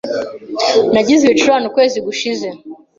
[0.93, 2.47] Nagize ibicurane ukwezi gushize.